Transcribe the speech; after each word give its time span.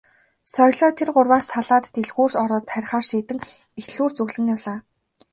Соёлоо 0.53 0.89
тэр 0.97 1.09
гурваас 1.15 1.45
салаад 1.53 1.85
дэлгүүр 1.95 2.31
ороод 2.43 2.65
харихаар 2.73 3.05
шийдэн 3.09 3.39
их 3.79 3.85
дэлгүүр 3.87 4.11
зүглэн 4.15 4.45
явлаа. 4.55 4.77